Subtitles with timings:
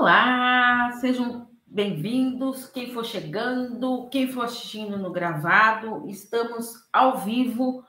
[0.00, 2.64] Olá, sejam bem-vindos.
[2.64, 7.84] Quem for chegando, quem for assistindo no gravado, estamos ao vivo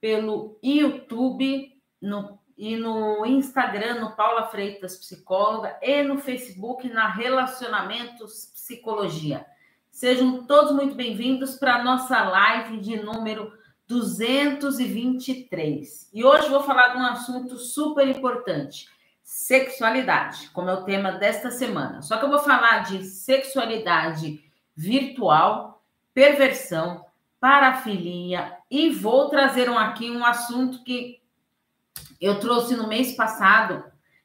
[0.00, 1.70] pelo YouTube
[2.00, 9.44] no, e no Instagram, no Paula Freitas Psicóloga, e no Facebook, na Relacionamentos Psicologia.
[9.90, 13.52] Sejam todos muito bem-vindos para a nossa live de número
[13.86, 16.08] 223.
[16.10, 18.88] E hoje vou falar de um assunto super importante
[19.30, 22.02] sexualidade, como é o tema desta semana.
[22.02, 24.44] Só que eu vou falar de sexualidade
[24.74, 27.06] virtual, perversão,
[27.38, 31.22] parafilia e vou trazer um, aqui um assunto que
[32.20, 33.84] eu trouxe no mês passado,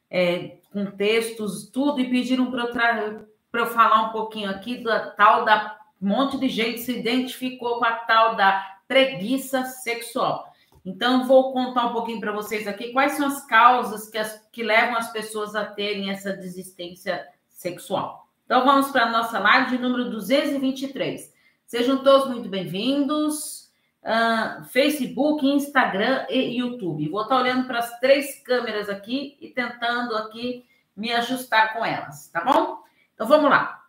[0.09, 5.45] é, com textos, tudo, e pediram para eu, eu falar um pouquinho aqui da tal
[5.45, 5.77] da.
[6.01, 10.51] Um monte de gente se identificou com a tal da preguiça sexual.
[10.85, 14.61] Então, vou contar um pouquinho para vocês aqui quais são as causas que, as, que
[14.61, 18.29] levam as pessoas a terem essa desistência sexual.
[18.45, 21.33] Então, vamos para a nossa live de número 223.
[21.65, 23.65] Sejam todos muito bem-vindos.
[24.03, 27.09] Uh, Facebook, Instagram e YouTube.
[27.09, 30.63] Vou estar olhando para as três câmeras aqui e tentando aqui
[30.95, 32.83] me ajustar com elas, tá bom?
[33.15, 33.83] Então vamos lá.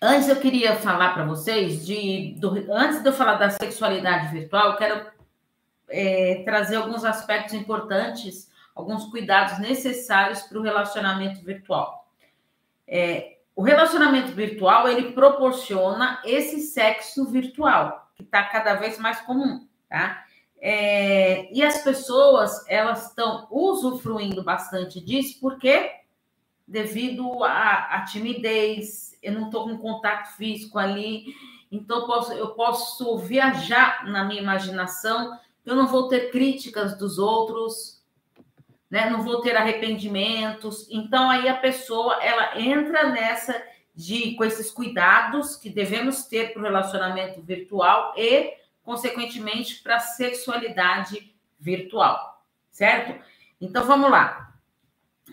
[0.00, 4.72] Antes eu queria falar para vocês de do, antes de eu falar da sexualidade virtual,
[4.72, 5.13] eu quero
[5.88, 12.08] é, trazer alguns aspectos importantes, alguns cuidados necessários para o relacionamento virtual.
[12.86, 19.66] É, o relacionamento virtual ele proporciona esse sexo virtual que está cada vez mais comum,
[19.88, 20.24] tá?
[20.60, 25.90] É, e as pessoas elas estão usufruindo bastante disso porque
[26.66, 31.26] devido à timidez, eu não estou com contato físico ali,
[31.70, 38.02] então posso, eu posso viajar na minha imaginação eu não vou ter críticas dos outros,
[38.90, 39.08] né?
[39.10, 40.86] Não vou ter arrependimentos.
[40.90, 43.60] Então aí a pessoa ela entra nessa
[43.94, 50.00] de com esses cuidados que devemos ter para o relacionamento virtual e consequentemente para a
[50.00, 53.24] sexualidade virtual, certo?
[53.60, 54.52] Então vamos lá.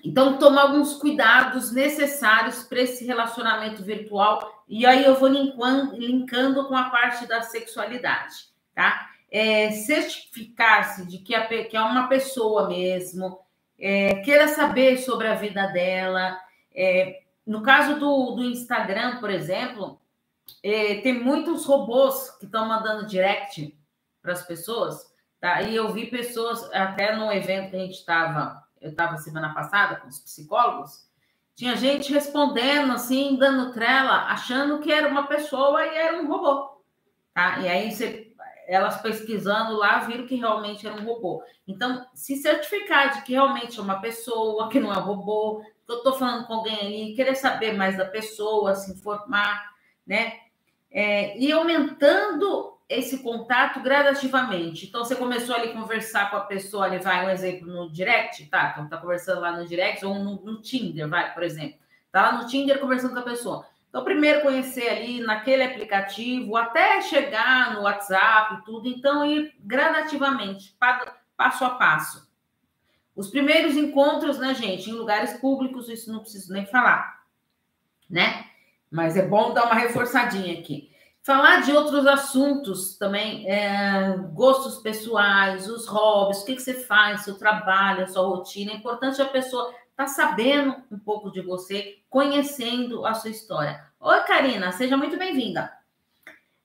[0.04, 6.68] Então toma alguns cuidados necessários para esse relacionamento virtual e aí eu vou linkando, linkando
[6.68, 9.11] com a parte da sexualidade, tá?
[9.32, 13.40] É, certificar-se de que, a, que, é uma pessoa mesmo,
[13.80, 16.38] é, queira saber sobre a vida dela.
[16.76, 20.00] É, no caso do, do Instagram, por exemplo,
[20.62, 23.76] é, tem muitos robôs que estão mandando direct
[24.22, 25.10] para as pessoas.
[25.40, 25.62] Tá?
[25.62, 29.96] E eu vi pessoas, até no evento que a gente estava, eu estava semana passada
[29.96, 31.10] com os psicólogos,
[31.56, 36.82] tinha gente respondendo assim, dando trela, achando que era uma pessoa e era um robô.
[37.34, 37.60] Tá?
[37.60, 38.31] E aí você
[38.72, 41.44] elas pesquisando lá viram que realmente era um robô.
[41.68, 45.98] Então, se certificar de que realmente é uma pessoa, que não é robô, que eu
[45.98, 49.62] estou falando com alguém ali, querer saber mais da pessoa, se informar,
[50.08, 50.40] né?
[50.90, 54.86] É, e aumentando esse contato gradativamente.
[54.86, 58.46] Então, você começou ali a conversar com a pessoa, ali vai um exemplo no direct,
[58.46, 58.72] tá?
[58.72, 61.78] Então, tá conversando lá no direct, ou no, no Tinder, vai, por exemplo.
[62.10, 63.66] Tá lá no Tinder conversando com a pessoa.
[63.92, 68.88] Então, primeiro conhecer ali naquele aplicativo, até chegar no WhatsApp e tudo.
[68.88, 70.74] Então, ir gradativamente,
[71.36, 72.32] passo a passo.
[73.14, 77.22] Os primeiros encontros, né, gente, em lugares públicos, isso não preciso nem falar,
[78.10, 78.46] né?
[78.90, 80.90] Mas é bom dar uma reforçadinha aqui.
[81.22, 87.26] Falar de outros assuntos também, é, gostos pessoais, os hobbies, o que, que você faz,
[87.26, 88.72] seu trabalho, a sua rotina.
[88.72, 93.86] É importante a pessoa está sabendo um pouco de você, conhecendo a sua história.
[94.00, 95.72] Oi, Karina, seja muito bem-vinda.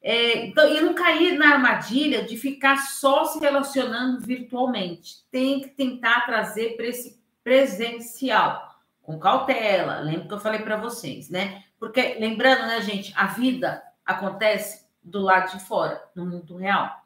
[0.02, 5.24] É, então, e não cair na armadilha de ficar só se relacionando virtualmente.
[5.30, 10.00] Tem que tentar trazer para esse presencial, com cautela.
[10.00, 11.64] Lembra que eu falei para vocês, né?
[11.78, 17.04] Porque, lembrando, né, gente, a vida acontece do lado de fora, no mundo real.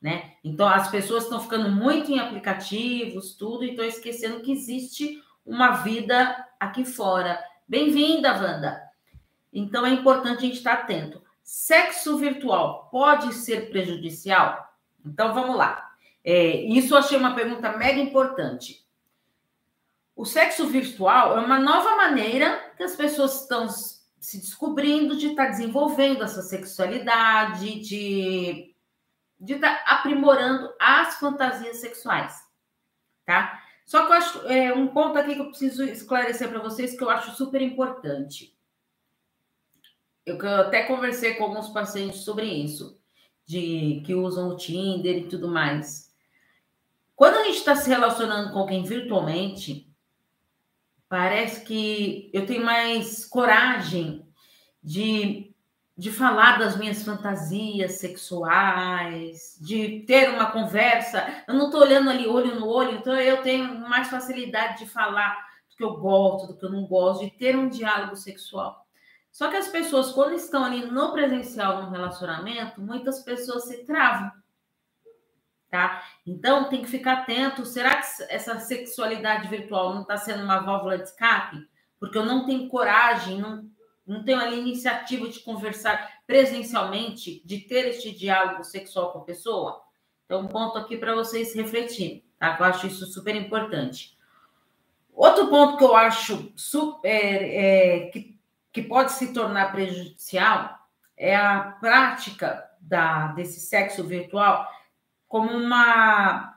[0.00, 0.34] Né?
[0.44, 5.70] Então, as pessoas estão ficando muito em aplicativos, tudo, e estão esquecendo que existe uma
[5.70, 7.42] vida aqui fora.
[7.66, 8.82] Bem-vinda, Wanda.
[9.50, 11.22] Então é importante a gente estar atento.
[11.42, 14.70] Sexo virtual pode ser prejudicial?
[15.04, 15.90] Então vamos lá.
[16.22, 18.86] É, isso eu achei uma pergunta mega importante.
[20.14, 25.46] O sexo virtual é uma nova maneira que as pessoas estão se descobrindo de estar
[25.46, 28.74] desenvolvendo essa sexualidade, de
[29.40, 32.34] de estar aprimorando as fantasias sexuais,
[33.24, 33.62] tá?
[33.88, 37.02] Só que eu acho é, um ponto aqui que eu preciso esclarecer para vocês que
[37.02, 38.54] eu acho super importante.
[40.26, 43.00] Eu, eu até conversei com alguns pacientes sobre isso,
[43.46, 46.14] de que usam o Tinder e tudo mais.
[47.16, 49.90] Quando a gente está se relacionando com alguém virtualmente,
[51.08, 54.28] parece que eu tenho mais coragem
[54.84, 55.47] de,
[55.98, 61.26] de falar das minhas fantasias sexuais, de ter uma conversa.
[61.48, 65.34] Eu não estou olhando ali olho no olho, então eu tenho mais facilidade de falar
[65.68, 68.86] do que eu gosto, do que eu não gosto, de ter um diálogo sexual.
[69.32, 74.30] Só que as pessoas, quando estão ali no presencial, no relacionamento, muitas pessoas se travam.
[75.68, 76.04] Tá?
[76.24, 77.66] Então, tem que ficar atento.
[77.66, 81.68] Será que essa sexualidade virtual não está sendo uma válvula de escape?
[81.98, 83.68] Porque eu não tenho coragem, não,
[84.08, 89.82] não tenho ali iniciativa de conversar presencialmente, de ter este diálogo sexual com a pessoa?
[90.24, 92.56] Então, ponto aqui para vocês refletirem, tá?
[92.58, 94.16] Eu acho isso super importante.
[95.12, 98.38] Outro ponto que eu acho super, é, que
[98.72, 100.78] que pode se tornar prejudicial
[101.16, 104.68] é a prática da, desse sexo virtual
[105.26, 106.56] como uma.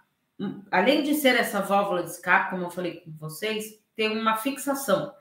[0.72, 5.14] Além de ser essa válvula de escape, como eu falei com vocês, tem uma fixação.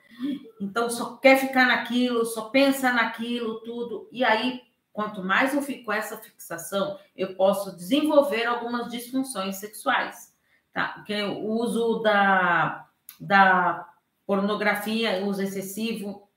[0.61, 4.09] Então, só quer ficar naquilo, só pensa naquilo, tudo.
[4.13, 4.63] E aí,
[4.93, 10.35] quanto mais eu fico com essa fixação, eu posso desenvolver algumas disfunções sexuais.
[10.73, 10.89] Tá?
[10.89, 12.87] Porque o uso da,
[13.19, 13.89] da
[14.27, 16.29] pornografia, uso excessivo,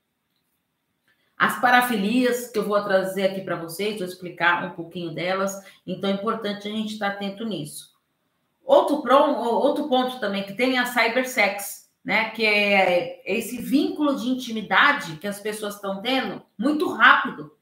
[1.36, 6.08] as parafilias, que eu vou trazer aqui para vocês, vou explicar um pouquinho delas, então
[6.08, 7.92] é importante a gente estar atento nisso.
[8.64, 12.30] Outro, outro ponto também que tem é a cybersex, né?
[12.30, 17.52] Que é esse vínculo de intimidade que as pessoas estão tendo muito rápido.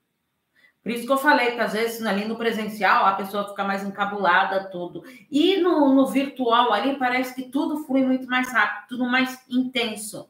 [0.83, 3.85] Por isso que eu falei que às vezes ali no presencial a pessoa fica mais
[3.85, 5.05] encabulada, tudo.
[5.31, 10.29] E no, no virtual ali parece que tudo flui muito mais rápido, tudo mais intenso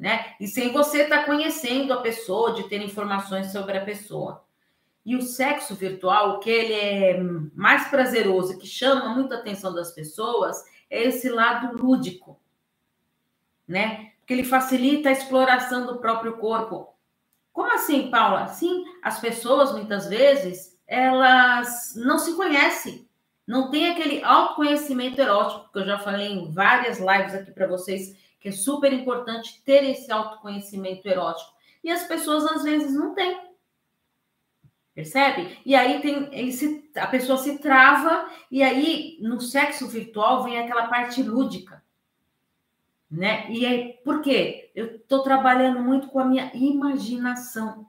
[0.00, 0.34] né?
[0.40, 4.42] E sem você estar tá conhecendo a pessoa, de ter informações sobre a pessoa.
[5.04, 7.22] E o sexo virtual, o que ele é
[7.54, 10.56] mais prazeroso, que chama muita atenção das pessoas,
[10.88, 12.39] é esse lado lúdico,
[13.70, 14.10] né?
[14.18, 16.92] Porque ele facilita a exploração do próprio corpo.
[17.52, 18.48] Como assim, Paula?
[18.48, 23.08] Sim, as pessoas muitas vezes elas não se conhecem,
[23.46, 28.18] não tem aquele autoconhecimento erótico que eu já falei em várias lives aqui para vocês
[28.40, 31.52] que é super importante ter esse autoconhecimento erótico.
[31.84, 33.38] E as pessoas às vezes não têm.
[34.94, 35.58] Percebe?
[35.64, 36.28] E aí tem,
[36.96, 41.82] a pessoa se trava, e aí no sexo virtual vem aquela parte lúdica.
[43.10, 43.50] Né?
[43.50, 44.70] E aí, por quê?
[44.74, 47.88] Eu estou trabalhando muito com a minha imaginação.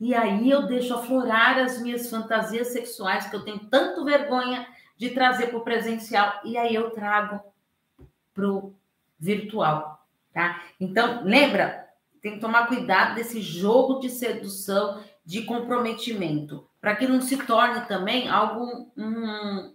[0.00, 5.10] E aí eu deixo aflorar as minhas fantasias sexuais, que eu tenho tanto vergonha de
[5.10, 7.40] trazer para o presencial, e aí eu trago
[8.34, 8.74] para o
[9.18, 10.62] virtual, tá?
[10.80, 11.88] Então, lembra,
[12.20, 17.82] tem que tomar cuidado desse jogo de sedução, de comprometimento, para que não se torne
[17.86, 19.74] também algo um,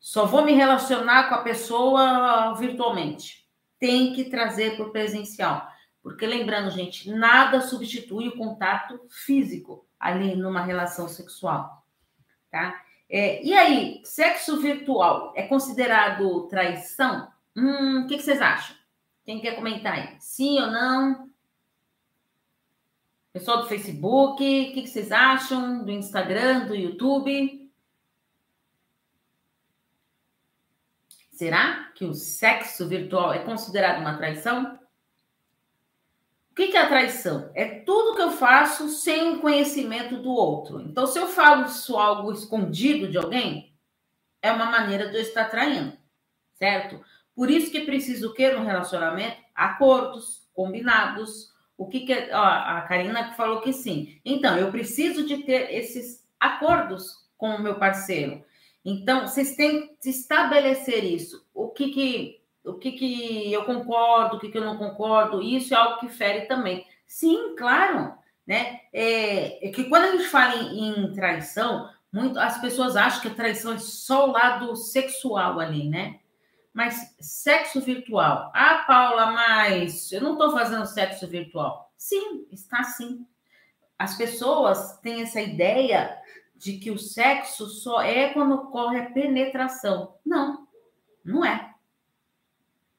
[0.00, 3.37] só vou me relacionar com a pessoa virtualmente.
[3.78, 5.66] Tem que trazer para o presencial.
[6.02, 11.84] Porque lembrando, gente, nada substitui o contato físico ali numa relação sexual,
[12.50, 12.82] tá?
[13.10, 17.28] É, e aí, sexo virtual é considerado traição?
[17.56, 18.76] Hum, o que, que vocês acham?
[19.24, 20.16] Quem quer comentar aí?
[20.20, 21.28] Sim ou não?
[23.32, 25.84] Pessoal do Facebook, o que, que vocês acham?
[25.84, 27.67] Do Instagram, do YouTube?
[31.38, 34.76] Será que o sexo virtual é considerado uma traição?
[36.50, 37.48] O que é a traição?
[37.54, 40.80] É tudo que eu faço sem o conhecimento do outro.
[40.80, 43.72] Então, se eu falo isso algo escondido de alguém,
[44.42, 45.96] é uma maneira de eu estar traindo,
[46.54, 47.00] certo?
[47.36, 49.36] Por isso que precisa o que no relacionamento?
[49.54, 51.54] Acordos, combinados.
[51.76, 54.20] O que, que ó, a Karina falou que sim.
[54.24, 58.44] Então, eu preciso de ter esses acordos com o meu parceiro.
[58.84, 61.46] Então, vocês têm que estabelecer isso.
[61.52, 65.74] O que que, o que, que eu concordo, o que, que eu não concordo, isso
[65.74, 66.86] é algo que fere também.
[67.06, 68.14] Sim, claro,
[68.46, 68.80] né?
[68.92, 73.28] É, é que quando a gente fala em, em traição, muito, as pessoas acham que
[73.28, 76.20] a traição é só o lado sexual ali, né?
[76.72, 78.50] Mas sexo virtual.
[78.54, 81.92] Ah, Paula, mas eu não estou fazendo sexo virtual.
[81.96, 83.26] Sim, está sim.
[83.98, 86.16] As pessoas têm essa ideia
[86.58, 90.16] de que o sexo só é quando ocorre a penetração.
[90.24, 90.66] Não,
[91.24, 91.74] não é.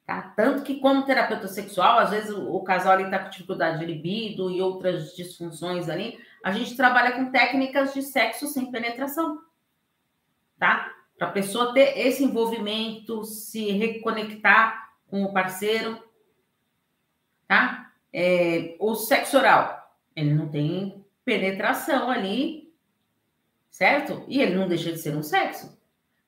[0.06, 0.34] Tá?
[0.36, 4.62] Tanto que, como terapeuta sexual, às vezes o, casal está com dificuldade de libido e
[4.62, 9.40] outras disfunções ali, a gente trabalha com técnicas de sexo sem penetração.
[10.58, 10.92] Tá?
[11.20, 16.02] para a pessoa ter esse envolvimento, se reconectar com o parceiro,
[17.46, 17.92] tá?
[18.12, 22.69] É, o sexo oral, ele não tem penetração ali,
[23.80, 24.26] certo?
[24.28, 25.80] E ele não deixa de ser um sexo,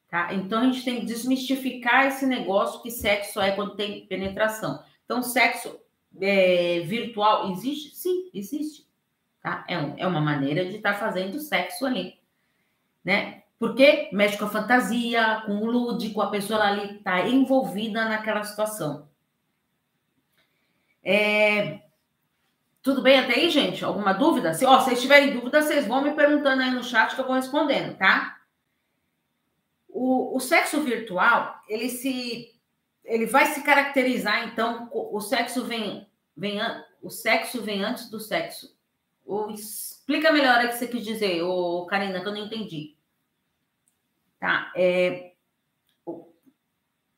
[0.09, 0.33] tá?
[0.33, 4.81] Então a gente tem que desmistificar esse negócio que sexo só é quando tem penetração.
[5.03, 5.77] Então, sexo
[6.21, 7.93] é, virtual existe?
[7.93, 8.87] Sim, existe.
[9.43, 9.65] Tá?
[9.67, 12.17] É, um, é uma maneira de estar tá fazendo sexo ali,
[13.03, 13.43] né?
[13.59, 19.09] Porque mexe com a fantasia, com o lúdico, a pessoa ali está envolvida naquela situação.
[21.03, 21.81] É...
[22.81, 23.85] Tudo bem até aí, gente?
[23.85, 24.53] Alguma dúvida?
[24.53, 27.35] Se ó, vocês tiverem dúvida, vocês vão me perguntando aí no chat que eu vou
[27.35, 28.39] respondendo, tá?
[29.87, 32.51] O, o sexo virtual, ele se
[33.03, 36.59] ele vai se caracterizar, então, o sexo vem, vem
[37.01, 38.75] o sexo vem antes do sexo.
[39.25, 42.95] Ou explica melhor o que você quis dizer, ô, Karina, que eu não entendi.
[44.39, 45.33] Tá, é,
[46.05, 46.31] o,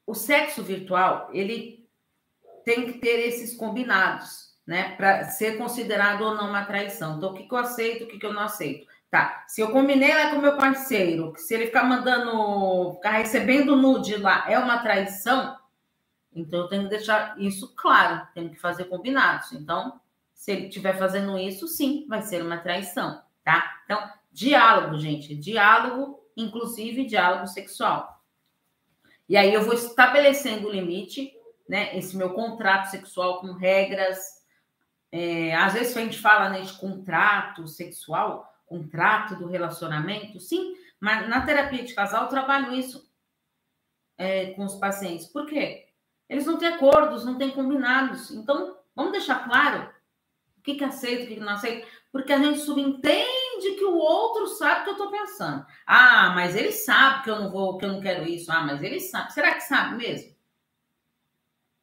[0.06, 1.88] o sexo virtual, ele
[2.66, 7.18] tem que ter esses combinados, né, para ser considerado ou não uma traição.
[7.18, 8.88] Então, o que, que eu aceito, o que, que eu não aceito.
[9.10, 14.18] Tá, se eu combinei lá com meu parceiro, se ele ficar mandando, ficar recebendo nude
[14.18, 15.56] lá, é uma traição,
[16.36, 19.52] então eu tenho que deixar isso claro, tenho que fazer combinados.
[19.52, 20.00] Então,
[20.34, 23.82] se ele estiver fazendo isso, sim, vai ser uma traição, tá?
[23.86, 28.20] Então, diálogo, gente, diálogo, inclusive diálogo sexual.
[29.30, 31.32] E aí eu vou estabelecendo o limite,
[31.68, 31.98] né?
[31.98, 34.43] Esse meu contrato sexual com regras.
[35.16, 41.30] É, às vezes a gente fala né, de contrato sexual, contrato do relacionamento, sim, mas
[41.30, 43.08] na terapia de casal eu trabalho isso
[44.18, 45.28] é, com os pacientes.
[45.28, 45.86] Por quê?
[46.28, 48.32] Eles não têm acordos, não têm combinados.
[48.32, 49.88] Então, vamos deixar claro
[50.58, 53.96] o que, que aceita, o que, que não aceita, porque a gente subentende que o
[53.96, 55.64] outro sabe o que eu estou pensando.
[55.86, 58.52] Ah, mas ele sabe que eu não vou, que eu não quero isso.
[58.52, 59.32] Ah, mas ele sabe.
[59.32, 60.33] Será que sabe mesmo?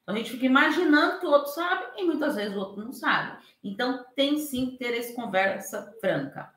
[0.07, 3.39] A gente fica imaginando que o outro sabe e muitas vezes o outro não sabe.
[3.63, 6.53] Então, tem sim que ter essa conversa franca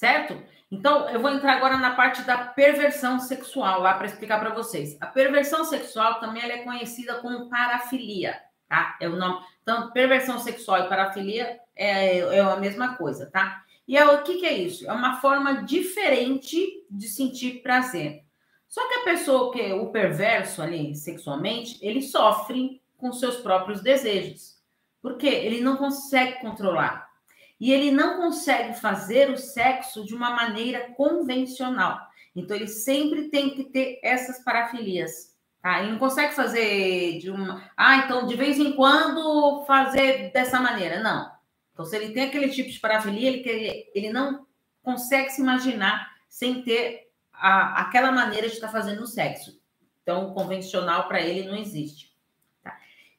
[0.00, 0.42] certo?
[0.70, 4.96] Então, eu vou entrar agora na parte da perversão sexual, lá para explicar para vocês.
[4.98, 8.96] A perversão sexual também é conhecida como parafilia, tá?
[8.98, 9.44] É o nome.
[9.62, 13.62] Então, perversão sexual e parafilia é, é a mesma coisa, tá?
[13.86, 14.88] E é, o que, que é isso?
[14.88, 18.24] É uma forma diferente de sentir prazer.
[18.70, 23.82] Só que a pessoa que é o perverso ali sexualmente, ele sofre com seus próprios
[23.82, 24.60] desejos.
[25.02, 27.10] Porque ele não consegue controlar
[27.58, 31.98] e ele não consegue fazer o sexo de uma maneira convencional.
[32.34, 35.36] Então, ele sempre tem que ter essas parafilias.
[35.60, 35.82] Tá?
[35.82, 37.68] Ele não consegue fazer de uma.
[37.76, 41.02] Ah, então de vez em quando fazer dessa maneira.
[41.02, 41.28] Não.
[41.72, 44.46] Então, se ele tem aquele tipo de parafilia, ele, ele não
[44.80, 47.09] consegue se imaginar sem ter
[47.40, 49.58] a, aquela maneira de estar fazendo o sexo.
[50.02, 52.10] Então, convencional para ele não existe.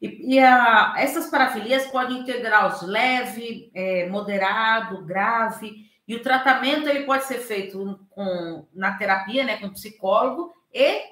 [0.01, 6.90] E, e a, essas parafilias podem ter graus leve, é, moderado, grave, e o tratamento
[6.90, 11.12] ele pode ser feito com, na terapia, né, com psicólogo, e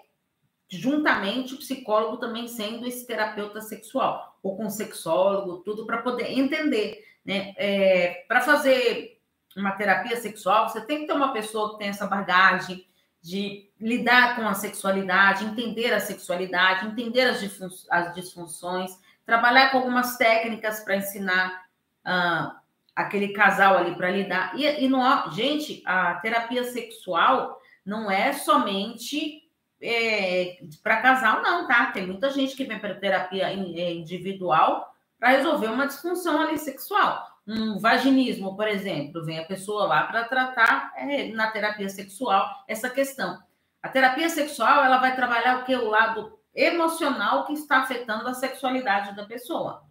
[0.68, 7.04] juntamente o psicólogo também sendo esse terapeuta sexual, ou com sexólogo, tudo para poder entender.
[7.24, 7.54] Né?
[7.58, 9.20] É, para fazer
[9.56, 12.86] uma terapia sexual, você tem que ter uma pessoa que tem essa bagagem,
[13.22, 18.92] de lidar com a sexualidade, entender a sexualidade, entender as, as disfunções,
[19.26, 21.66] trabalhar com algumas técnicas para ensinar
[22.06, 22.52] uh,
[22.96, 24.58] aquele casal ali para lidar.
[24.58, 29.50] E, e não, gente, a terapia sexual não é somente
[29.82, 31.88] é, para casal, não, tá?
[31.88, 37.39] Tem muita gente que vem para terapia é, individual para resolver uma disfunção ali sexual
[37.50, 42.90] um vaginismo, por exemplo, vem a pessoa lá para tratar é, na terapia sexual essa
[42.90, 43.42] questão.
[43.82, 48.34] A terapia sexual ela vai trabalhar o que o lado emocional que está afetando a
[48.34, 49.84] sexualidade da pessoa,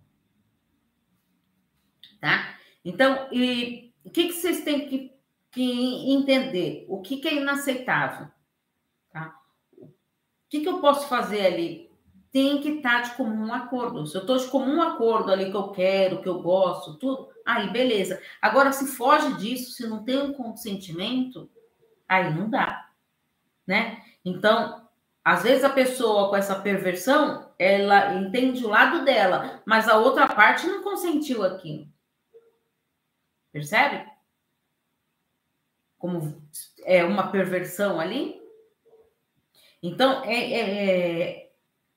[2.20, 2.56] tá?
[2.84, 5.12] Então, e o que, que vocês têm que,
[5.50, 6.86] que entender?
[6.88, 8.28] O que, que é inaceitável,
[9.10, 9.34] tá?
[9.80, 9.88] O
[10.48, 11.88] que, que eu posso fazer ali
[12.30, 14.06] tem que estar de comum acordo.
[14.06, 17.70] Se eu estou de comum acordo ali que eu quero, que eu gosto, tudo, aí
[17.70, 18.20] beleza.
[18.40, 21.50] Agora, se foge disso, se não tem um consentimento,
[22.08, 22.90] aí não dá,
[23.66, 24.02] né?
[24.25, 24.88] Então,
[25.25, 30.28] às vezes a pessoa com essa perversão, ela entende o lado dela, mas a outra
[30.28, 31.87] parte não consentiu aquilo.
[33.52, 34.06] Percebe?
[35.99, 36.42] Como
[36.85, 38.40] é uma perversão ali.
[39.82, 41.47] Então, é, é, é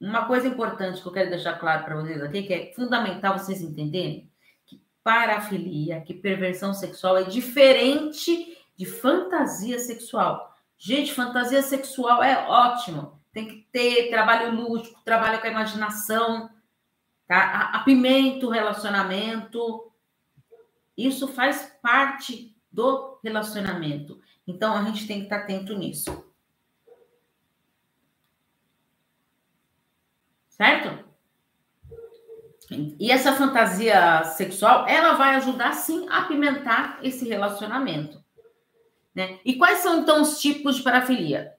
[0.01, 3.61] uma coisa importante que eu quero deixar claro para vocês aqui, que é fundamental vocês
[3.61, 4.29] entenderem,
[4.65, 10.55] que parafilia, que perversão sexual é diferente de fantasia sexual.
[10.75, 13.21] Gente, fantasia sexual é ótimo.
[13.31, 16.49] Tem que ter trabalho lúdico, trabalho com a imaginação,
[17.27, 17.69] tá?
[17.73, 19.91] apimenta o relacionamento.
[20.97, 24.19] Isso faz parte do relacionamento.
[24.47, 26.30] Então, a gente tem que estar atento nisso.
[30.61, 31.11] Certo?
[32.99, 38.23] E essa fantasia sexual, ela vai ajudar sim a apimentar esse relacionamento.
[39.13, 39.39] Né?
[39.43, 41.55] E quais são então os tipos de parafilia?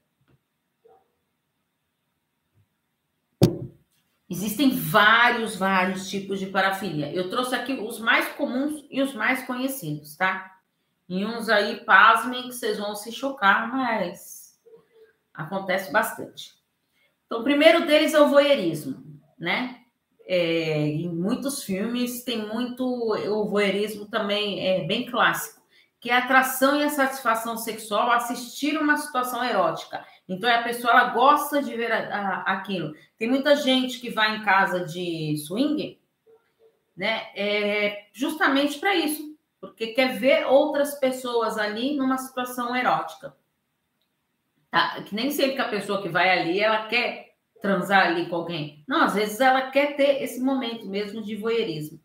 [4.30, 7.12] Existem vários, vários tipos de parafilia.
[7.12, 10.56] Eu trouxe aqui os mais comuns e os mais conhecidos, tá?
[11.08, 14.58] E uns aí, pasmem, que vocês vão se chocar, mas
[15.34, 16.61] acontece bastante.
[17.32, 19.02] Então, o primeiro deles é o voyeurismo,
[19.38, 19.80] né?
[20.26, 25.62] É, em muitos filmes tem muito o voyeurismo também é bem clássico,
[25.98, 30.04] que é a atração e a satisfação sexual assistir uma situação erótica.
[30.28, 32.92] Então a pessoa ela gosta de ver a, a, aquilo.
[33.16, 35.98] Tem muita gente que vai em casa de swing,
[36.94, 37.30] né?
[37.34, 43.34] É, justamente para isso, porque quer ver outras pessoas ali numa situação erótica.
[44.72, 45.02] Tá?
[45.02, 47.21] Que nem sempre que a pessoa que vai ali ela quer
[47.62, 48.84] transar ali com alguém.
[48.86, 51.98] Não, às vezes ela quer ter esse momento mesmo de voyeurismo.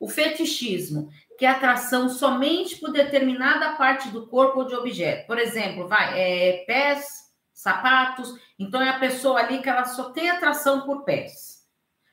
[0.00, 5.26] O fetichismo, que é atração somente por determinada parte do corpo ou de objeto.
[5.26, 8.34] Por exemplo, vai, é, pés, sapatos.
[8.58, 11.62] Então é a pessoa ali que ela só tem atração por pés.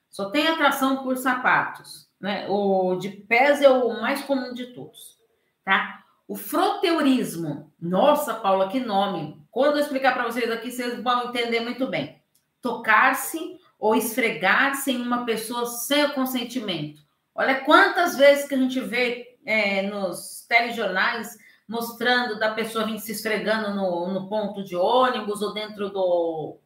[0.10, 2.48] Só tem atração por sapatos, né?
[2.50, 5.18] O de pés é o mais comum de todos,
[5.64, 6.04] tá?
[6.28, 7.72] O froteurismo.
[7.80, 9.42] Nossa, Paula, que nome.
[9.50, 12.19] Quando eu explicar para vocês aqui, vocês vão entender muito bem
[12.62, 17.02] tocar-se ou esfregar-se em uma pessoa sem o consentimento.
[17.34, 21.38] Olha quantas vezes que a gente vê é, nos telejornais
[21.68, 26.58] mostrando da pessoa vir se esfregando no, no ponto de ônibus ou dentro do,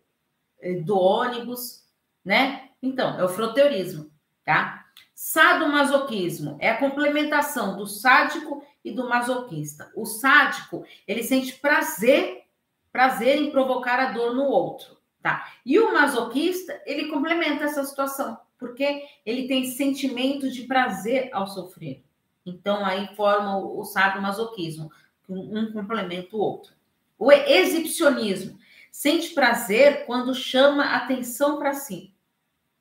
[0.61, 1.83] é, do ônibus,
[2.23, 2.69] né?
[2.81, 4.09] Então, é o froteurismo,
[4.45, 4.85] tá?
[5.13, 9.91] Sadomasoquismo é a complementação do sádico e do masoquista.
[9.95, 12.43] O sádico, ele sente prazer,
[12.91, 14.97] prazer em provocar a dor no outro.
[15.23, 15.53] Tá?
[15.65, 22.03] E o masoquista, ele complementa essa situação, porque ele tem sentimento de prazer ao sofrer.
[22.45, 24.91] Então, aí forma o, o masoquismo,
[25.29, 26.73] um complementa o outro.
[27.17, 28.59] O exibicionismo
[28.91, 32.13] sente prazer quando chama atenção para si.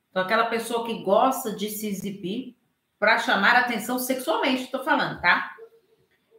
[0.09, 2.57] Então, aquela pessoa que gosta de se exibir
[2.99, 5.55] para chamar atenção sexualmente, estou falando, tá?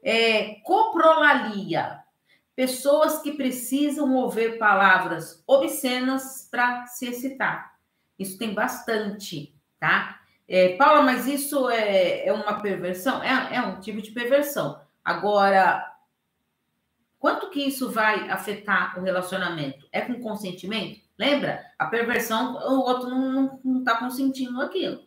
[0.03, 2.04] É, coprolalia
[2.55, 7.75] pessoas que precisam ouvir palavras obscenas para se excitar.
[8.19, 10.21] Isso tem bastante, tá?
[10.47, 13.23] É, Paula, mas isso é, é uma perversão?
[13.23, 14.81] É, é um tipo de perversão.
[15.05, 15.85] Agora,
[17.19, 19.89] quanto que isso vai afetar o relacionamento?
[19.91, 21.01] É com consentimento?
[21.19, 21.65] Lembra?
[21.79, 25.03] A perversão, o outro não está consentindo aquilo.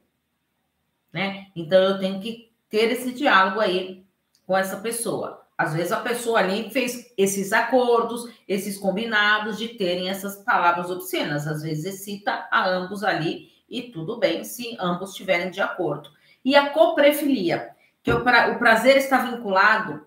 [1.14, 1.48] Né?
[1.56, 4.06] Então, eu tenho que ter esse diálogo aí
[4.46, 5.47] com essa pessoa.
[5.58, 11.48] Às vezes a pessoa ali fez esses acordos, esses combinados de terem essas palavras obscenas.
[11.48, 16.12] Às vezes excita a ambos ali e tudo bem se ambos estiverem de acordo.
[16.46, 20.06] E a coprefilia, que o, pra, o prazer está vinculado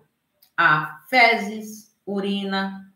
[0.55, 2.91] a fezes, urina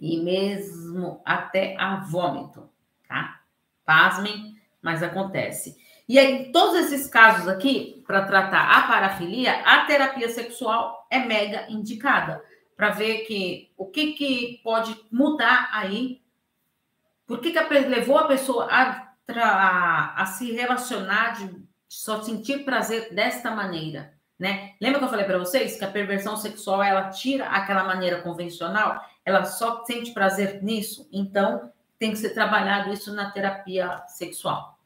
[0.00, 2.68] e mesmo até a vômito,
[3.08, 3.40] tá?
[3.84, 5.76] Pasmem, mas acontece.
[6.08, 11.66] E aí, todos esses casos aqui, para tratar a parafilia, a terapia sexual é mega
[11.68, 12.42] indicada
[12.74, 16.22] para ver que o que, que pode mudar aí,
[17.26, 23.12] por que, que levou a pessoa a, a, a se relacionar, de só sentir prazer
[23.12, 24.74] desta maneira, né?
[24.80, 29.04] Lembra que eu falei para vocês que a perversão sexual ela tira aquela maneira convencional,
[29.24, 34.78] ela só sente prazer nisso, então tem que ser trabalhado isso na terapia sexual,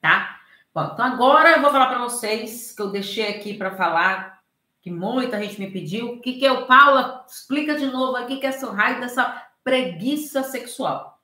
[0.00, 0.40] tá?
[0.74, 4.40] Bom, então agora eu vou falar para vocês que eu deixei aqui para falar,
[4.82, 7.24] que muita gente me pediu, o que, que é o Paula?
[7.28, 11.22] Explica de novo aqui que é esse raio dessa preguiça sexual.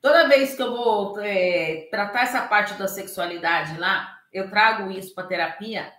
[0.00, 5.12] Toda vez que eu vou é, tratar essa parte da sexualidade lá, eu trago isso
[5.12, 5.92] para terapia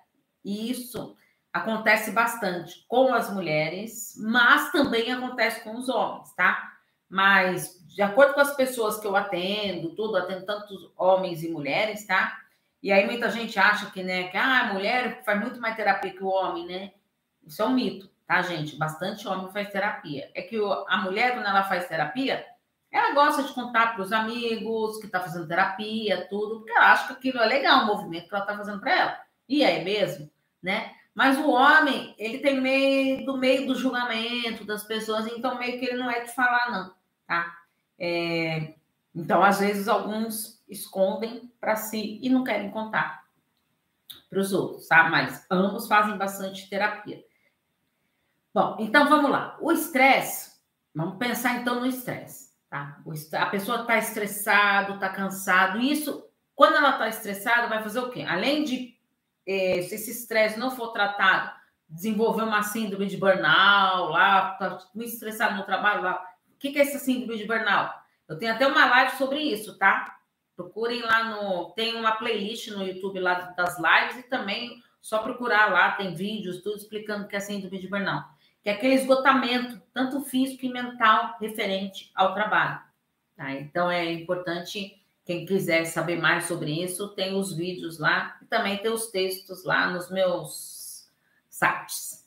[0.44, 1.18] e isso
[1.52, 6.72] acontece bastante com as mulheres, mas também acontece com os homens, tá?
[7.10, 12.08] Mas de acordo com as pessoas que eu atendo, tudo, atendo tantos homens e mulheres,
[12.08, 12.40] tá?
[12.84, 16.12] E aí muita gente acha que, né, que ah, a mulher faz muito mais terapia
[16.12, 16.92] que o homem, né?
[17.48, 18.76] Isso é um mito, tá, gente?
[18.76, 20.30] Bastante homem faz terapia.
[20.36, 20.58] É que
[20.90, 22.46] a mulher, quando ela faz terapia,
[22.92, 27.08] ela gosta de contar para os amigos que está fazendo terapia, tudo, porque ela acha
[27.08, 29.20] que aquilo é legal, o movimento que ela está fazendo para ela.
[29.48, 30.30] E é mesmo,
[30.62, 30.92] né?
[31.16, 35.86] Mas o homem, ele tem meio do meio do julgamento das pessoas, então meio que
[35.86, 36.94] ele não é de falar, não,
[37.26, 37.56] tá?
[37.98, 38.74] É,
[39.16, 43.24] então, às vezes, alguns escondem para si e não querem contar
[44.30, 45.10] para os outros, tá?
[45.10, 47.24] Mas ambos fazem bastante terapia.
[48.54, 49.58] Bom, então vamos lá.
[49.62, 50.60] O estresse,
[50.94, 53.02] vamos pensar então no estresse, tá?
[53.34, 58.24] A pessoa está estressado, está cansado, isso quando ela está estressada, vai fazer o quê?
[58.28, 58.96] Além de,
[59.46, 61.52] eh, se esse estresse não for tratado,
[61.90, 66.24] desenvolver uma síndrome de burnout, lá, tá muito estressado no trabalho, lá.
[66.54, 67.94] O que, que é essa síndrome de burnout?
[68.28, 70.18] Eu tenho até uma live sobre isso, tá?
[70.56, 71.72] Procurem lá no.
[71.72, 76.62] Tem uma playlist no YouTube lá das lives e também só procurar lá, tem vídeos,
[76.62, 78.26] tudo explicando o que é síndrome de burnout.
[78.64, 82.80] Que é aquele esgotamento, tanto físico e mental, referente ao trabalho.
[83.36, 83.52] Tá?
[83.52, 88.78] Então é importante, quem quiser saber mais sobre isso, tem os vídeos lá e também
[88.78, 91.10] tem os textos lá nos meus
[91.50, 92.23] sites.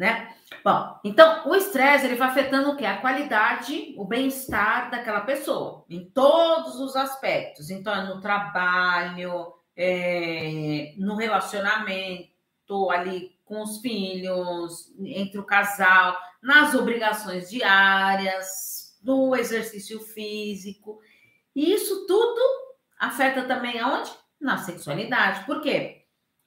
[0.00, 0.34] Né?
[0.64, 2.86] Bom, então o estresse ele vai afetando o que?
[2.86, 7.68] A qualidade, o bem-estar daquela pessoa, em todos os aspectos.
[7.68, 12.30] Então, é no trabalho, é, no relacionamento
[12.90, 20.98] ali com os filhos, entre o casal, nas obrigações diárias, no exercício físico.
[21.54, 22.40] E isso tudo
[22.98, 24.10] afeta também aonde?
[24.40, 25.44] Na sexualidade.
[25.44, 26.06] Por quê?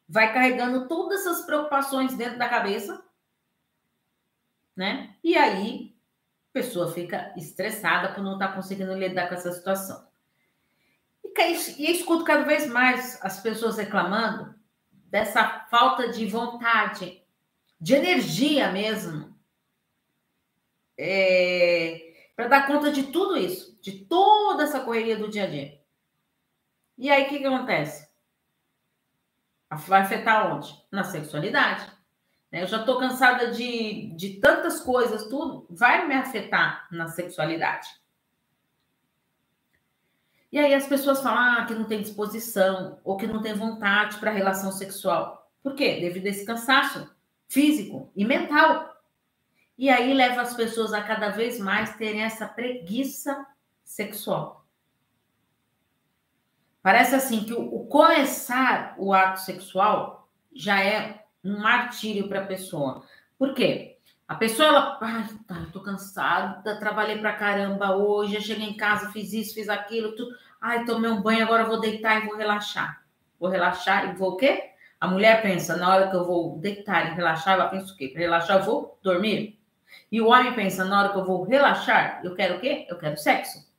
[0.10, 3.00] Vai carregando todas essas preocupações dentro da cabeça
[4.76, 5.16] né?
[5.24, 5.96] E aí
[6.50, 10.08] a pessoa fica estressada por não estar tá conseguindo lidar com essa situação.
[11.24, 14.54] E, e escuto cada vez mais as pessoas reclamando
[14.92, 17.24] dessa falta de vontade,
[17.80, 19.34] de energia mesmo,
[20.98, 25.82] é, para dar conta de tudo isso, de toda essa correria do dia a dia.
[26.98, 28.08] E aí o que, que acontece?
[29.88, 30.72] Vai afetar onde?
[30.92, 31.92] Na sexualidade.
[32.54, 32.62] Né?
[32.62, 37.90] Eu já estou cansada de, de tantas coisas, tudo vai me afetar na sexualidade.
[40.52, 44.18] E aí as pessoas falam ah, que não tem disposição ou que não tem vontade
[44.20, 45.52] para relação sexual.
[45.64, 46.00] Por quê?
[46.00, 47.12] Devido a esse cansaço
[47.50, 48.94] físico e mental.
[49.76, 53.48] E aí leva as pessoas a cada vez mais terem essa preguiça
[53.84, 54.64] sexual.
[56.84, 63.04] Parece assim que o, começar o ato sexual já é um martírio para a pessoa.
[63.38, 63.98] Por quê?
[64.28, 69.34] A pessoa, ela, ai, tá, tô cansada, trabalhei pra caramba hoje, cheguei em casa, fiz
[69.34, 70.36] isso, fiz aquilo, tudo.
[70.62, 73.04] Ai, tomei um banho, agora vou deitar e vou relaxar.
[73.40, 74.72] Vou relaxar e vou o quê?
[75.00, 78.08] A mulher pensa, na hora que eu vou deitar e relaxar, ela pensa o quê?
[78.08, 79.60] Para relaxar, eu vou dormir.
[80.10, 82.88] E o homem pensa, na hora que eu vou relaxar, eu quero o quê?
[82.90, 83.70] Eu quero sexo.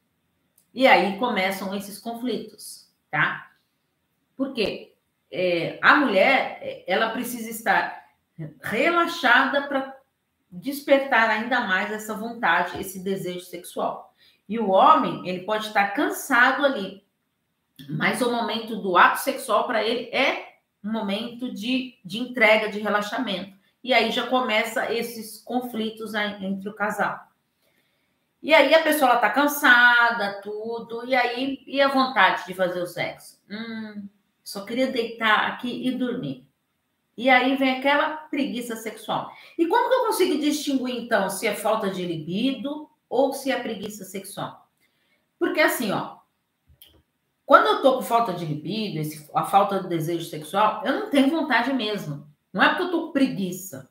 [0.75, 3.51] E aí começam esses conflitos, tá?
[4.37, 4.94] Por quê?
[5.35, 8.05] É, a mulher é, ela precisa estar
[8.63, 9.97] relaxada para
[10.51, 14.15] despertar ainda mais essa vontade, esse desejo sexual.
[14.49, 17.05] E o homem, ele pode estar cansado ali,
[17.89, 22.79] mas o momento do ato sexual para ele é um momento de, de entrega, de
[22.79, 23.57] relaxamento.
[23.83, 27.19] E aí já começa esses conflitos entre o casal.
[28.41, 32.87] E aí a pessoa está cansada, tudo, e aí e a vontade de fazer o
[32.87, 33.43] sexo?
[33.51, 34.07] Hum,
[34.45, 36.47] só queria deitar aqui e dormir.
[37.17, 39.33] E aí vem aquela preguiça sexual.
[39.57, 43.59] E como que eu consigo distinguir, então, se é falta de libido ou se é
[43.59, 44.69] preguiça sexual?
[45.39, 46.19] Porque assim, ó,
[47.47, 51.11] quando eu tô com falta de libido, esse, a falta de desejo sexual, eu não
[51.11, 52.27] tenho vontade mesmo.
[52.53, 53.89] Não é porque eu tô com preguiça.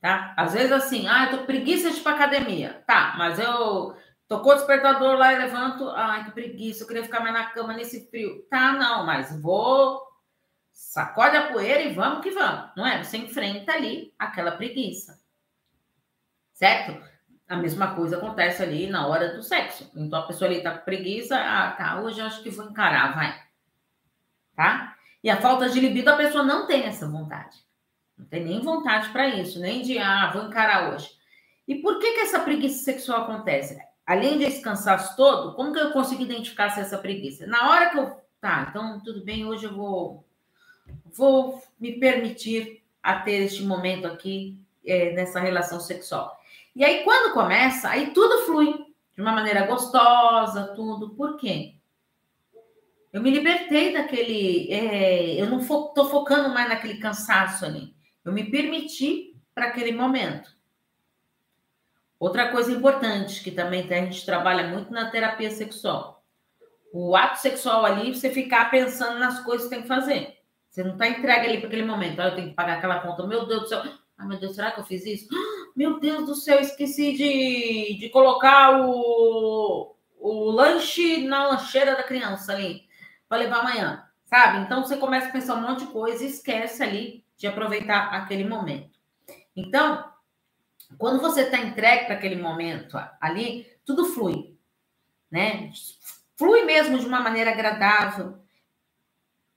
[0.00, 0.34] Tá?
[0.36, 2.82] Às vezes assim, ah, eu tô com preguiça de ir pra academia.
[2.86, 3.94] Tá, mas eu
[4.26, 5.88] Tocou o despertador lá e levanto.
[5.90, 8.42] Ai, que preguiça, eu queria ficar mais na cama nesse frio.
[8.48, 10.02] Tá, não, mas vou.
[10.72, 12.70] Sacode a poeira e vamos que vamos.
[12.76, 13.02] Não é?
[13.02, 15.20] Você enfrenta ali aquela preguiça.
[16.52, 17.00] Certo?
[17.48, 19.90] A mesma coisa acontece ali na hora do sexo.
[19.94, 21.36] Então a pessoa ali tá com preguiça.
[21.36, 23.44] Ah, tá, hoje eu acho que vou encarar, vai.
[24.56, 24.96] Tá?
[25.22, 27.64] E a falta de libido, a pessoa não tem essa vontade.
[28.16, 31.10] Não tem nem vontade para isso, nem de, ah, vou encarar hoje.
[31.66, 33.80] E por que, que essa preguiça sexual acontece?
[34.06, 37.46] Além desse cansaço todo, como que eu consigo identificar se essa preguiça?
[37.46, 38.24] Na hora que eu.
[38.40, 40.26] Tá, então tudo bem, hoje eu vou,
[41.16, 46.38] vou me permitir a ter este momento aqui é, nessa relação sexual.
[46.76, 48.74] E aí, quando começa, aí tudo flui
[49.14, 51.10] de uma maneira gostosa, tudo.
[51.10, 51.74] Por quê?
[53.12, 54.72] Eu me libertei daquele.
[54.72, 57.94] É, eu não estou fo focando mais naquele cansaço ali.
[58.24, 60.50] Eu me permiti para aquele momento.
[62.24, 66.24] Outra coisa importante que também a gente trabalha muito na terapia sexual.
[66.90, 70.38] O ato sexual ali, você ficar pensando nas coisas que tem que fazer.
[70.70, 72.20] Você não está entregue ali para aquele momento.
[72.20, 73.26] Ah, eu tenho que pagar aquela conta.
[73.26, 73.82] Meu Deus do céu.
[74.16, 75.28] Ah, meu Deus, será que eu fiz isso?
[75.30, 82.04] Ah, meu Deus do céu, esqueci de, de colocar o, o lanche na lancheira da
[82.04, 82.84] criança ali
[83.28, 84.64] para levar amanhã, sabe?
[84.64, 88.48] Então você começa a pensar um monte de coisa e esquece ali de aproveitar aquele
[88.48, 88.98] momento.
[89.54, 90.13] Então,
[90.98, 94.56] quando você está entregue para aquele momento ali, tudo flui,
[95.30, 95.70] né?
[96.36, 98.38] flui mesmo de uma maneira agradável.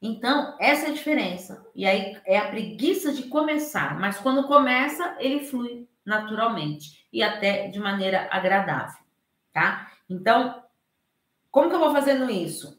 [0.01, 1.65] Então, essa é a diferença.
[1.75, 7.67] E aí é a preguiça de começar, mas quando começa, ele flui naturalmente e até
[7.67, 9.03] de maneira agradável,
[9.51, 9.91] tá?
[10.09, 10.63] Então,
[11.51, 12.76] como que eu vou fazendo isso?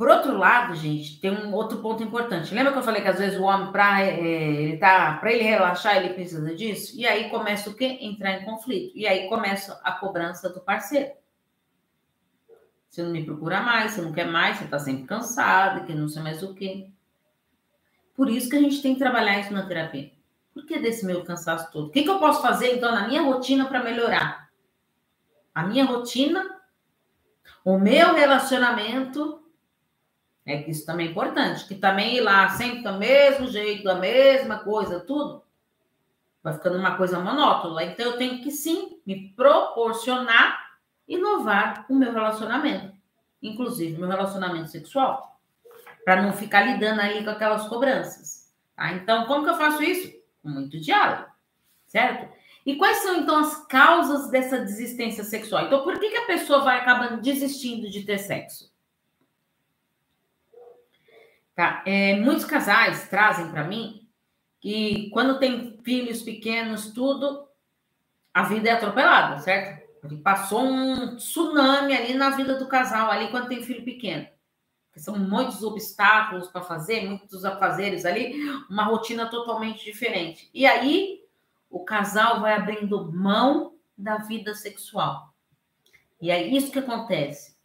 [0.00, 2.54] Por outro lado, gente, tem um outro ponto importante.
[2.54, 5.94] Lembra que eu falei que às vezes o homem, para é, ele tá, ele relaxar,
[5.98, 6.98] ele precisa disso?
[6.98, 7.98] E aí começa o quê?
[8.00, 8.96] Entrar em conflito.
[8.96, 11.10] E aí começa a cobrança do parceiro.
[12.88, 16.08] Você não me procura mais, você não quer mais, você está sempre cansado, que não
[16.08, 16.88] sei mais o quê.
[18.16, 20.12] Por isso que a gente tem que trabalhar isso na terapia.
[20.54, 21.88] Por que desse meu cansaço todo?
[21.88, 24.48] O que, que eu posso fazer, então, na minha rotina para melhorar?
[25.54, 26.58] A minha rotina,
[27.62, 29.39] o meu relacionamento
[30.46, 33.94] é que isso também é importante, que também ir lá sempre do mesmo jeito, da
[33.94, 35.42] mesma coisa, tudo,
[36.42, 37.84] vai ficando uma coisa monótona.
[37.84, 40.70] Então eu tenho que sim me proporcionar
[41.10, 42.96] inovar o meu relacionamento,
[43.42, 45.40] inclusive meu relacionamento sexual,
[46.04, 48.48] para não ficar lidando ali com aquelas cobranças.
[48.76, 48.92] Tá?
[48.92, 50.12] Então, como que eu faço isso?
[50.40, 51.28] Com muito diálogo,
[51.88, 52.32] certo?
[52.64, 55.66] E quais são então as causas dessa desistência sexual?
[55.66, 58.69] Então, por que, que a pessoa vai acabando desistindo de ter sexo?
[61.54, 61.82] Tá?
[61.86, 64.08] É, muitos casais trazem para mim
[64.60, 67.48] que quando tem filhos pequenos, tudo,
[68.32, 69.88] a vida é atropelada, certo?
[70.00, 74.26] Porque passou um tsunami ali na vida do casal, ali quando tem filho pequeno.
[74.96, 78.34] São muitos obstáculos para fazer, muitos afazeres ali,
[78.68, 80.50] uma rotina totalmente diferente.
[80.52, 81.20] E aí,
[81.70, 85.32] o casal vai abrindo mão da vida sexual.
[86.20, 87.56] E é isso que acontece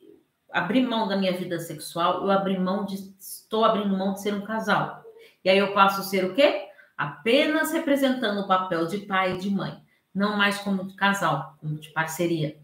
[0.56, 4.34] abrir mão da minha vida sexual, eu abri mão de estou abrindo mão de ser
[4.34, 5.04] um casal.
[5.44, 6.70] E aí eu passo a ser o quê?
[6.98, 9.78] Apenas representando o papel de pai e de mãe,
[10.13, 12.58] não mais como de casal, como de parceria.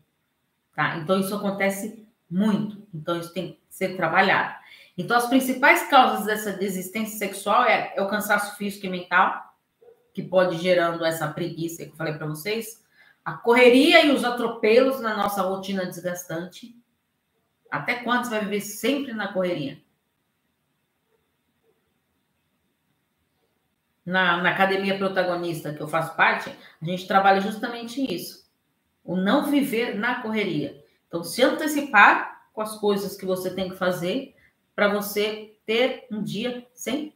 [0.74, 1.00] Tá?
[1.00, 2.82] Então isso acontece muito.
[2.94, 4.56] Então isso tem que ser trabalhado.
[4.98, 9.54] Então as principais causas dessa desistência sexual é, é o cansaço físico e mental,
[10.14, 12.82] que pode gerando essa preguiça que eu falei para vocês,
[13.24, 16.81] a correria e os atropelos na nossa rotina desgastante,
[17.72, 19.82] até quando você vai viver sempre na correria?
[24.06, 28.46] Na, na academia protagonista que eu faço parte, a gente trabalha justamente isso.
[29.06, 30.84] O não viver na correria.
[31.08, 34.36] Então, se antecipar com as coisas que você tem que fazer
[34.76, 37.16] para você ter um dia sem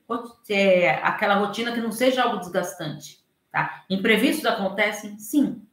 [0.49, 3.25] é, aquela rotina que não seja algo desgastante.
[3.51, 3.83] Tá?
[3.89, 5.17] Imprevistos acontecem?
[5.17, 5.67] Sim.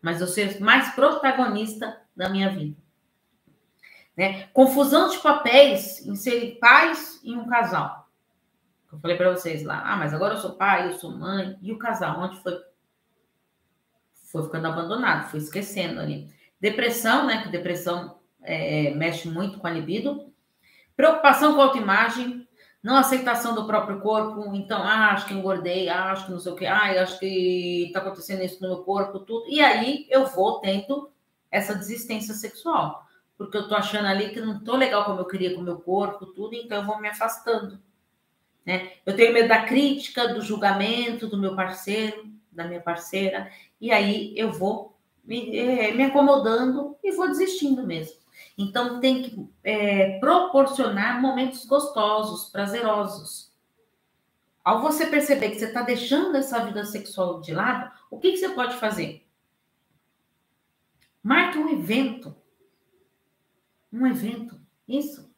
[0.00, 2.83] Mas eu ser mais protagonista da minha vida.
[4.16, 4.48] Né?
[4.52, 8.08] Confusão de papéis em serem pais em um casal.
[8.92, 11.72] Eu falei para vocês lá, ah, mas agora eu sou pai, eu sou mãe, e
[11.72, 12.56] o casal, onde foi?
[14.30, 16.32] Foi ficando abandonado, foi esquecendo ali.
[16.60, 17.42] Depressão, né?
[17.42, 20.32] Que depressão é, mexe muito com a libido.
[20.96, 22.46] Preocupação com a autoimagem,
[22.80, 24.54] não aceitação do próprio corpo.
[24.54, 27.86] Então, ah, acho que engordei, ah, acho que não sei o que, ah, acho que
[27.86, 29.46] está acontecendo isso no meu corpo, tudo.
[29.48, 31.10] E aí eu vou tendo
[31.50, 33.03] essa desistência sexual
[33.36, 35.78] porque eu tô achando ali que não tô legal como eu queria com o meu
[35.78, 37.80] corpo, tudo, então eu vou me afastando.
[38.64, 38.92] Né?
[39.04, 44.32] Eu tenho medo da crítica, do julgamento do meu parceiro, da minha parceira, e aí
[44.36, 48.16] eu vou me, é, me acomodando e vou desistindo mesmo.
[48.56, 53.52] Então tem que é, proporcionar momentos gostosos, prazerosos.
[54.64, 58.38] Ao você perceber que você está deixando essa vida sexual de lado, o que, que
[58.38, 59.26] você pode fazer?
[61.22, 62.34] Marque um evento
[63.94, 65.32] um evento, isso.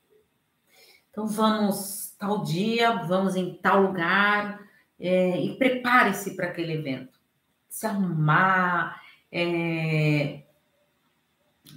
[1.10, 4.66] Então vamos tal dia, vamos em tal lugar
[4.98, 7.18] é, e prepare-se para aquele evento.
[7.68, 9.00] Se arrumar.
[9.30, 10.42] É...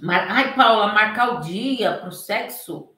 [0.02, 0.26] Mar...
[0.30, 2.94] Ai, Paula, marcar o dia para o sexo.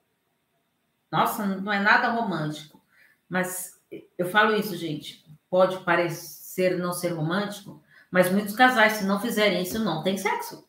[1.11, 2.81] Nossa, não é nada romântico.
[3.27, 3.81] Mas
[4.17, 5.23] eu falo isso, gente.
[5.49, 10.67] Pode parecer não ser romântico, mas muitos casais, se não fizerem isso, não tem sexo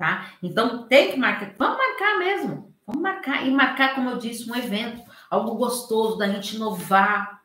[0.00, 0.32] tá?
[0.42, 4.56] Então tem que marcar, vamos marcar mesmo, vamos marcar e marcar, como eu disse, um
[4.56, 7.42] evento, algo gostoso da gente inovar,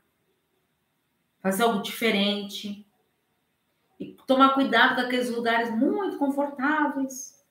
[1.42, 2.88] fazer algo diferente
[4.00, 7.46] e tomar cuidado daqueles lugares muito confortáveis,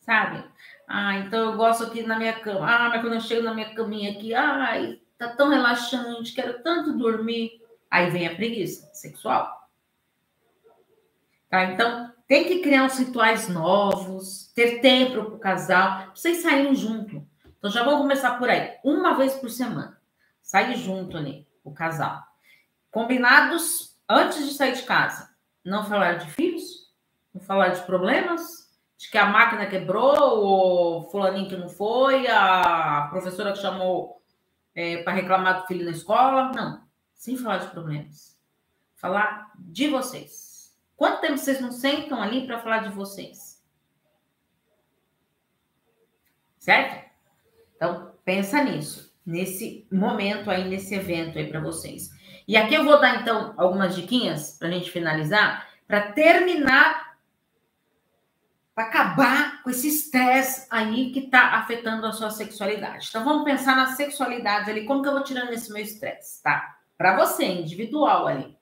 [0.00, 0.44] sabe?
[0.86, 2.70] Ah, então eu gosto aqui na minha cama.
[2.70, 6.92] Ah, mas quando eu chego na minha caminha aqui, ai, tá tão relaxante, quero tanto
[6.92, 7.58] dormir.
[7.90, 9.65] Aí vem a preguiça sexual.
[11.48, 11.64] Tá?
[11.64, 17.26] Então, tem que criar uns rituais novos, ter tempo para o casal, vocês saírem junto.
[17.58, 20.00] Então já vamos começar por aí, uma vez por semana.
[20.42, 22.22] Sair junto ali, o casal.
[22.90, 25.34] Combinados antes de sair de casa.
[25.64, 26.92] Não falar de filhos,
[27.34, 33.08] não falar de problemas, de que a máquina quebrou, o fulaninho que não foi, a
[33.10, 34.22] professora que chamou
[34.74, 36.52] é, para reclamar do filho na escola.
[36.54, 36.82] Não,
[37.14, 38.36] sem falar de problemas.
[38.94, 40.45] Falar de vocês.
[40.96, 43.62] Quanto tempo vocês não sentam ali para falar de vocês?
[46.58, 47.04] Certo?
[47.76, 52.10] Então, pensa nisso, nesse momento aí, nesse evento aí para vocês.
[52.48, 57.06] E aqui eu vou dar, então, algumas diquinhas para a gente finalizar, para terminar
[58.76, 63.06] para acabar com esse estresse aí que está afetando a sua sexualidade.
[63.08, 66.76] Então vamos pensar na sexualidade ali, como que eu vou tirando esse meu estresse, tá?
[66.98, 68.54] Para você, individual ali.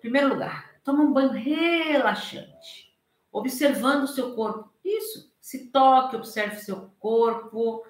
[0.00, 2.94] Primeiro lugar, toma um banho relaxante,
[3.32, 4.70] observando o seu corpo.
[4.84, 7.82] Isso, se toque, observe seu corpo.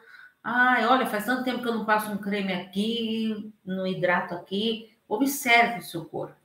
[0.42, 4.94] Ai, olha, faz tanto tempo que eu não passo um creme aqui, no hidrato aqui.
[5.08, 6.36] Observe o seu corpo.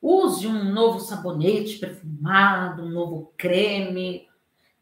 [0.00, 4.28] Use um novo sabonete perfumado, um novo creme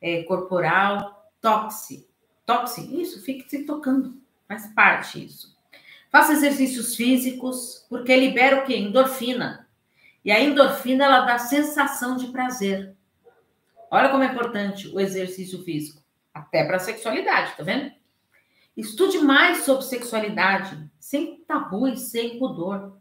[0.00, 1.30] é, corporal.
[1.40, 2.08] Toxe.
[2.44, 3.00] Toxe.
[3.00, 4.20] Isso, fique se tocando.
[4.48, 5.56] Faz parte isso.
[6.10, 8.76] Faça exercícios físicos, porque libera o quê?
[8.76, 9.69] Endorfina.
[10.24, 12.94] E a endorfina, ela dá sensação de prazer.
[13.90, 16.02] Olha como é importante o exercício físico.
[16.32, 17.90] Até para a sexualidade, tá vendo?
[18.76, 22.98] Estude mais sobre sexualidade, sem tabu e sem pudor.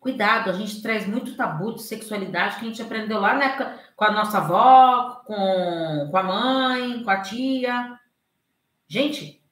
[0.00, 3.78] Cuidado, a gente traz muito tabu de sexualidade que a gente aprendeu lá na época
[3.94, 8.00] com a nossa avó, com, com a mãe, com a tia.
[8.88, 9.44] Gente,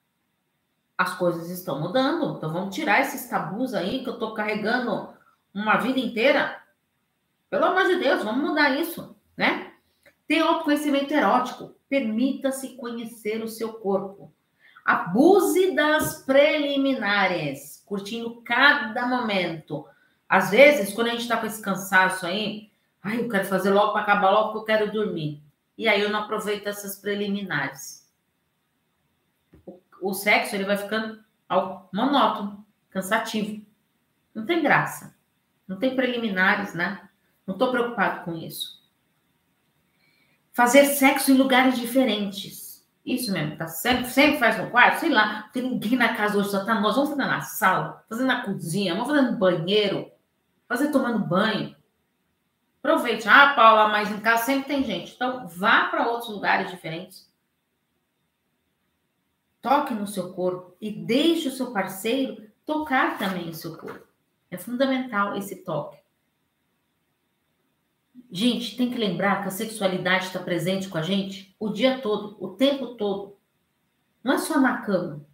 [0.97, 2.37] as coisas estão mudando.
[2.37, 5.17] Então vamos tirar esses tabus aí que eu tô carregando
[5.55, 6.63] uma vida inteira.
[7.51, 9.73] Pelo amor de Deus, vamos mudar isso, né?
[10.27, 11.75] Tem autoconhecimento erótico.
[11.89, 14.33] Permita-se conhecer o seu corpo.
[14.85, 19.87] Abuse das preliminares, curtindo cada momento
[20.29, 22.71] às vezes, quando a gente está com esse cansaço aí,
[23.03, 25.43] ai, eu quero fazer logo para acabar logo porque eu quero dormir.
[25.77, 28.07] E aí eu não aproveito essas preliminares.
[29.65, 31.25] O, o sexo ele vai ficando
[31.93, 33.65] monótono, cansativo.
[34.35, 35.17] Não tem graça.
[35.69, 37.09] Não tem preliminares, né?
[37.47, 38.83] Não estou preocupado com isso.
[40.53, 42.87] Fazer sexo em lugares diferentes.
[43.05, 46.51] Isso mesmo, tá sempre, sempre faz no quarto, sei lá, porque ninguém na casa hoje
[46.51, 50.11] só tá nós, vamos fazer na sala, fazer na cozinha, vamos fazer no banheiro,
[50.67, 51.75] fazer tomando banho.
[52.83, 53.29] Aproveite.
[53.29, 55.15] Ah, Paula, mas em casa sempre tem gente.
[55.15, 57.31] Então, vá para outros lugares diferentes.
[59.61, 64.08] Toque no seu corpo e deixe o seu parceiro tocar também o seu corpo.
[64.51, 65.99] É fundamental esse toque.
[68.31, 72.37] Gente, tem que lembrar que a sexualidade está presente com a gente o dia todo,
[72.43, 73.37] o tempo todo.
[74.23, 75.25] Não é só na cama.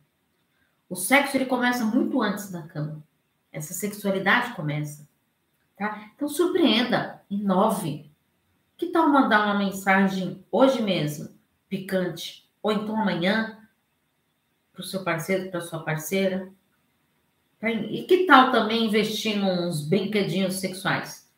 [0.89, 3.03] O sexo ele começa muito antes da cama.
[3.51, 5.09] Essa sexualidade começa.
[5.77, 6.11] Tá?
[6.15, 8.11] Então, surpreenda, inove.
[8.77, 11.31] Que tal mandar uma mensagem hoje mesmo,
[11.69, 13.59] picante, ou então amanhã,
[14.73, 16.53] para o seu parceiro, para sua parceira?
[17.71, 21.31] E que tal também investir nos brinquedinhos sexuais?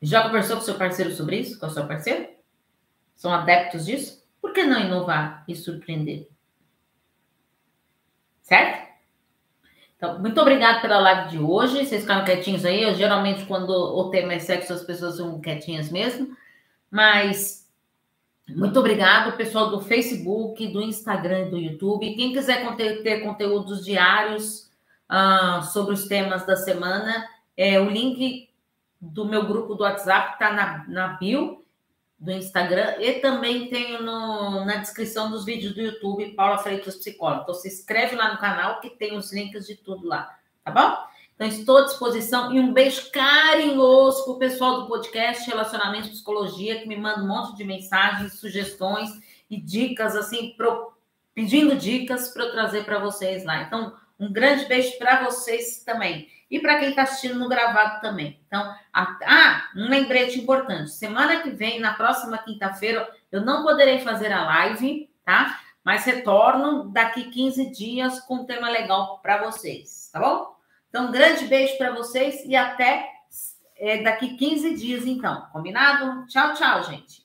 [0.00, 1.58] Já conversou com seu parceiro sobre isso?
[1.58, 2.30] Com a sua parceira?
[3.14, 4.24] São adeptos disso?
[4.40, 6.28] Por que não inovar e surpreender?
[8.40, 8.88] Certo?
[9.96, 11.84] Então, muito obrigada pela live de hoje.
[11.84, 12.82] Vocês ficaram quietinhos aí.
[12.82, 16.34] Eu, geralmente, quando o tema é sexo, as pessoas são quietinhas mesmo.
[16.90, 17.68] Mas
[18.48, 22.14] muito obrigado, pessoal do Facebook, do Instagram e do YouTube.
[22.14, 22.64] Quem quiser
[23.02, 24.69] ter conteúdos diários
[25.10, 28.48] uh, sobre os temas da semana, é, o link
[29.00, 31.64] do meu grupo do WhatsApp está na, na bio
[32.18, 37.42] do Instagram e também tenho no, na descrição dos vídeos do YouTube, Paula Freitas Psicóloga.
[37.42, 40.30] Então, se inscreve lá no canal que tem os links de tudo lá,
[40.62, 41.10] tá bom?
[41.34, 46.10] Então, estou à disposição e um beijo carinhoso para o pessoal do podcast Relacionamento e
[46.10, 49.08] Psicologia, que me manda um monte de mensagens, sugestões
[49.48, 50.92] e dicas, assim, pro,
[51.34, 53.62] pedindo dicas para eu trazer para vocês lá.
[53.62, 56.28] Então, um grande beijo para vocês também.
[56.50, 58.38] E para quem está assistindo no gravado também.
[58.46, 58.60] Então,
[58.92, 60.90] a, ah, um lembrete importante.
[60.90, 65.60] Semana que vem, na próxima quinta-feira, eu não poderei fazer a live, tá?
[65.84, 70.54] Mas retorno daqui 15 dias com um tema legal para vocês, tá bom?
[70.88, 73.08] Então, um grande beijo para vocês e até
[73.76, 75.46] é, daqui 15 dias, então.
[75.52, 76.26] Combinado?
[76.26, 77.19] Tchau, tchau, gente.